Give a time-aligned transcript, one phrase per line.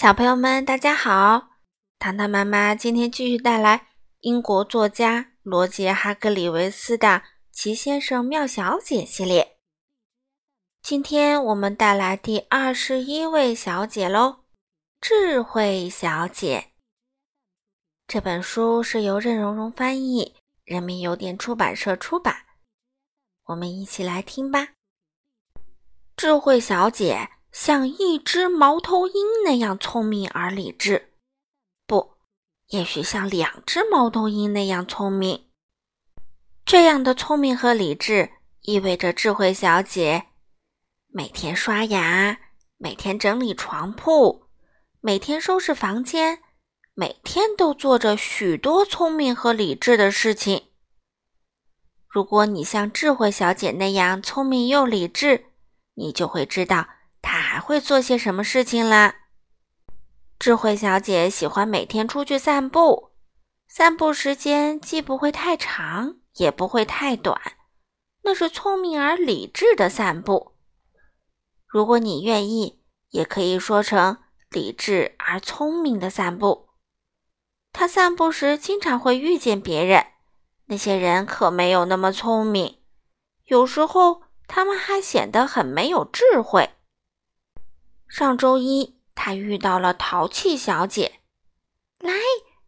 [0.00, 1.48] 小朋友们，大家好！
[1.98, 3.88] 糖糖妈妈今天继续带来
[4.20, 7.08] 英国作家罗杰·哈格里维斯的
[7.50, 9.58] 《奇先生妙小姐》系列。
[10.80, 14.44] 今天我们带来第二十一位小姐喽，
[15.00, 16.68] 智慧小姐。
[18.06, 22.46] 这本书是由任溶溶翻译，人民邮电出版社出版。
[23.46, 24.68] 我们一起来听吧。
[26.16, 27.30] 智慧小姐。
[27.50, 31.14] 像一只猫头鹰那样聪明而理智，
[31.86, 32.12] 不，
[32.68, 35.46] 也许像两只猫头鹰那样聪明。
[36.64, 40.26] 这样的聪明和理智意味着智慧小姐
[41.08, 42.38] 每天刷牙，
[42.76, 44.44] 每天整理床铺，
[45.00, 46.40] 每天收拾房间，
[46.92, 50.64] 每天都做着许多聪明和理智的事情。
[52.06, 55.46] 如果你像智慧小姐那样聪明又理智，
[55.94, 56.86] 你就会知道。
[57.20, 59.14] 他还会做些什么事情啦？
[60.38, 63.10] 智慧小姐喜欢每天出去散步，
[63.66, 67.40] 散步时间既不会太长，也不会太短，
[68.22, 70.52] 那是聪明而理智的散步。
[71.66, 74.18] 如果你愿意，也可以说成
[74.50, 76.68] 理智而聪明的散步。
[77.72, 80.06] 她散步时经常会遇见别人，
[80.66, 82.80] 那些人可没有那么聪明，
[83.44, 86.70] 有时候他们还显得很没有智慧。
[88.08, 91.20] 上周一，他遇到了淘气小姐。
[92.00, 92.12] 来，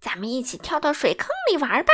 [0.00, 1.92] 咱们一起跳到水坑里玩吧！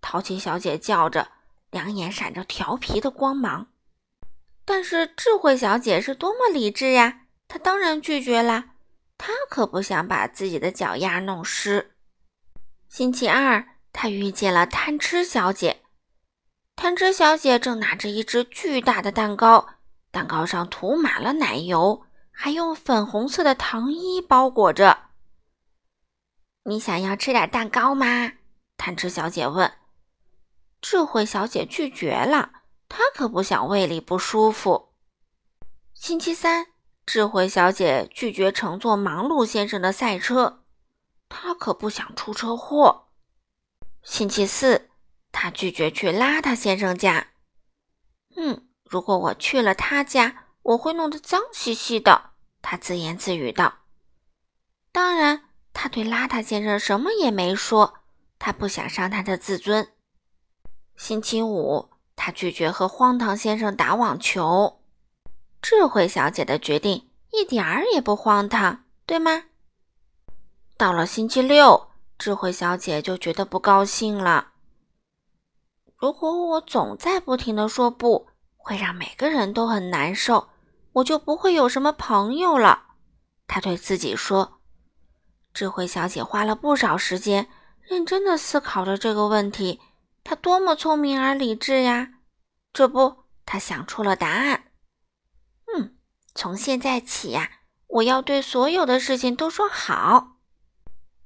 [0.00, 1.28] 淘气小姐叫着，
[1.70, 3.68] 两眼闪着调皮的光芒。
[4.64, 7.22] 但是智慧小姐是多么理智呀！
[7.46, 8.72] 她当然拒绝啦。
[9.16, 11.92] 她可不想把自己的脚丫弄湿。
[12.88, 15.82] 星期二，她遇见了贪吃小姐。
[16.74, 19.68] 贪吃小姐正拿着一只巨大的蛋糕，
[20.10, 22.04] 蛋糕上涂满了奶油。
[22.36, 24.98] 还用粉红色的糖衣包裹着。
[26.64, 28.32] 你想要吃点蛋糕吗？
[28.76, 29.72] 贪吃小姐问。
[30.82, 32.50] 智慧小姐拒绝了，
[32.88, 34.92] 她可不想胃里不舒服。
[35.94, 36.66] 星期三，
[37.06, 40.64] 智慧小姐拒绝乘坐忙碌先生的赛车，
[41.28, 43.06] 她可不想出车祸。
[44.02, 44.90] 星期四，
[45.32, 47.28] 她拒绝去邋遢先生家。
[48.36, 50.43] 嗯，如果我去了他家。
[50.64, 52.30] 我会弄得脏兮兮的，
[52.62, 53.80] 他自言自语道。
[54.90, 55.42] 当然，
[55.72, 57.94] 他对邋遢先生什么也没说，
[58.38, 59.92] 他不想伤他的自尊。
[60.96, 64.80] 星期五，他拒绝和荒唐先生打网球。
[65.60, 69.44] 智慧小姐的决定一点儿也不荒唐，对吗？
[70.78, 74.52] 到了星期六，智慧小姐就觉得不高兴了。
[75.96, 80.48] 如果我总在不停的说不，会让每个人都很难受。
[80.94, 82.94] 我就不会有什么朋友了，
[83.46, 84.60] 他对自己说。
[85.52, 87.48] 智慧小姐花了不少时间，
[87.82, 89.80] 认真的思考着这个问题。
[90.22, 92.14] 她多么聪明而理智呀！
[92.72, 94.72] 这不，她想出了答案。
[95.74, 95.98] 嗯，
[96.34, 97.50] 从现在起呀，
[97.86, 100.38] 我要对所有的事情都说好。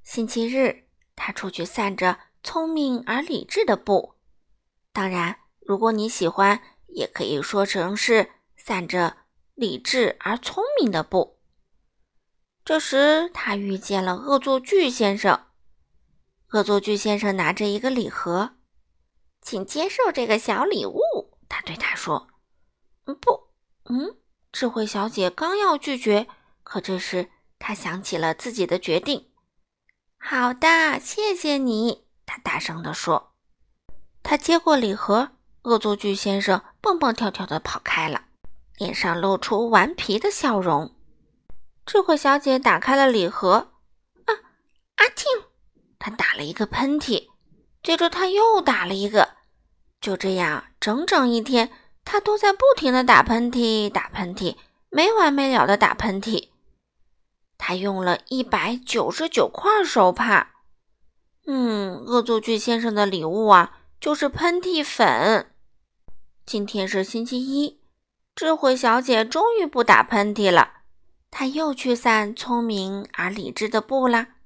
[0.03, 4.15] 星期日，她出去散着聪明而理智的步。
[4.93, 9.28] 当然，如果你喜欢，也可以说成是散着。
[9.59, 11.41] 理智而聪明的布。
[12.65, 15.47] 这时，他遇见了恶作剧先生。
[16.53, 18.53] 恶作剧先生拿着一个礼盒，
[19.43, 21.01] 请接受这个小礼物。
[21.49, 22.29] 他对他说
[23.07, 23.49] ：“嗯，不，
[23.87, 24.19] 嗯。”
[24.53, 26.29] 智慧小姐刚要拒绝，
[26.63, 29.33] 可这时她想起了自己的决定。
[30.17, 33.35] “好的，谢谢你。”她大声地说。
[34.23, 35.33] 他接过礼盒，
[35.63, 38.27] 恶作剧先生蹦蹦跳跳地跑开了。
[38.79, 40.95] 脸上露出顽皮的笑容。
[41.85, 43.73] 智慧小姐打开了礼盒，
[44.27, 44.33] 啊，
[44.97, 45.27] 阿庆，
[45.99, 47.29] 她打了一个喷嚏，
[47.83, 49.37] 接着她又打了一个。
[50.01, 51.71] 就这样，整整一天，
[52.05, 54.57] 她都在不停的打喷嚏，打喷嚏，
[54.91, 56.51] 没完没了的打喷嚏。
[57.57, 60.53] 她用了一百九十九块手帕。
[61.47, 65.51] 嗯，恶作剧先生的礼物啊，就是喷嚏粉。
[66.47, 67.78] 今天是星期一。
[68.39, 70.83] 智慧小姐终于不打喷嚏了，
[71.29, 74.37] 她又去散聪明而理智的步啦。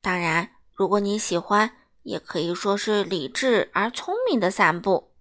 [0.00, 5.12] 当然，如果你喜欢，也可以说是理智而聪明的散步。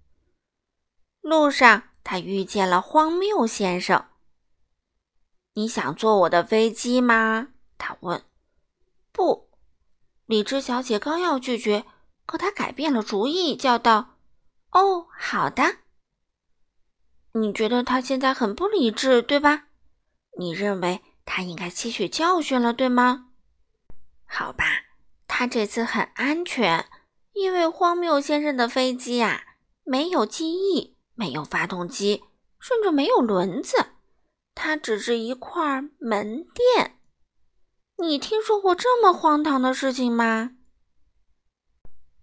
[1.21, 4.03] 路上，她遇见了荒谬先生。
[5.53, 8.23] “你想坐我的飞机吗？”他问。
[9.13, 9.51] “不。”
[10.25, 11.85] 理智小姐刚要拒绝，
[12.25, 14.15] 可她改变了主意，叫道
[14.73, 15.77] ：“哦，好的。”
[17.33, 19.67] 你觉得他现在很不理智，对吧？
[20.37, 23.27] 你认为他应该吸取教训了，对吗？
[24.25, 24.65] 好吧，
[25.27, 26.85] 他这次很安全，
[27.33, 29.43] 因为荒谬先生的飞机呀，
[29.83, 32.23] 没有机翼，没有发动机，
[32.59, 33.77] 甚至没有轮子，
[34.55, 36.99] 它只是一块门垫。
[37.97, 40.51] 你听说过这么荒唐的事情吗？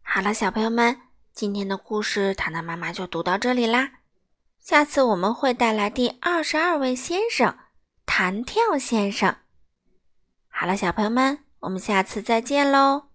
[0.03, 1.01] 好了，小朋友们，
[1.33, 4.01] 今天的故事糖糖妈妈就读到这里啦。
[4.67, 7.57] 下次我们会带来第二十二位先生——
[8.05, 9.37] 弹跳先生。
[10.49, 11.45] 好了，小朋友们。
[11.61, 13.06] 我们下次再见喽。